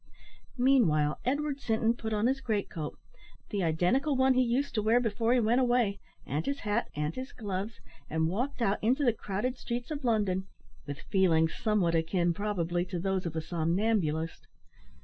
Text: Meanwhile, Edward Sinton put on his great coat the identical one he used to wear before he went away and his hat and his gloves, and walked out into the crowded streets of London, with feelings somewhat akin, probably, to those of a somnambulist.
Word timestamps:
Meanwhile, 0.57 1.19
Edward 1.25 1.59
Sinton 1.59 1.93
put 1.93 2.11
on 2.11 2.25
his 2.25 2.41
great 2.41 2.71
coat 2.71 2.97
the 3.51 3.61
identical 3.63 4.15
one 4.15 4.33
he 4.33 4.41
used 4.41 4.73
to 4.73 4.81
wear 4.81 4.99
before 4.99 5.31
he 5.31 5.39
went 5.39 5.61
away 5.61 5.99
and 6.25 6.43
his 6.43 6.61
hat 6.61 6.87
and 6.95 7.13
his 7.13 7.31
gloves, 7.31 7.79
and 8.09 8.27
walked 8.27 8.63
out 8.63 8.79
into 8.83 9.03
the 9.05 9.13
crowded 9.13 9.59
streets 9.59 9.91
of 9.91 10.03
London, 10.03 10.47
with 10.87 11.03
feelings 11.11 11.53
somewhat 11.55 11.93
akin, 11.93 12.33
probably, 12.33 12.83
to 12.85 12.97
those 12.97 13.27
of 13.27 13.35
a 13.35 13.41
somnambulist. 13.43 14.47